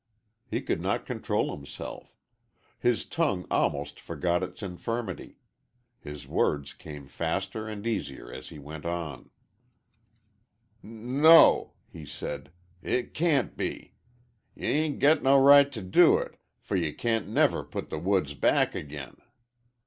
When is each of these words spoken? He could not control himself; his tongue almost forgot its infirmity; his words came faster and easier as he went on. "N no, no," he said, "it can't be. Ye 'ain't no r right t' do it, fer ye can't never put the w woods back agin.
He 0.49 0.61
could 0.63 0.81
not 0.81 1.05
control 1.05 1.55
himself; 1.55 2.15
his 2.79 3.05
tongue 3.05 3.45
almost 3.51 3.99
forgot 3.99 4.41
its 4.41 4.63
infirmity; 4.63 5.37
his 5.99 6.27
words 6.27 6.73
came 6.73 7.05
faster 7.05 7.67
and 7.67 7.85
easier 7.85 8.33
as 8.33 8.49
he 8.49 8.57
went 8.57 8.83
on. 8.83 9.29
"N 10.83 11.21
no, 11.21 11.21
no," 11.21 11.73
he 11.93 12.03
said, 12.03 12.49
"it 12.81 13.13
can't 13.13 13.55
be. 13.55 13.93
Ye 14.55 14.65
'ain't 14.65 15.21
no 15.21 15.35
r 15.35 15.43
right 15.43 15.71
t' 15.71 15.81
do 15.81 16.17
it, 16.17 16.35
fer 16.57 16.75
ye 16.77 16.93
can't 16.93 17.27
never 17.27 17.63
put 17.63 17.91
the 17.91 17.97
w 17.97 18.09
woods 18.15 18.33
back 18.33 18.75
agin. 18.75 19.17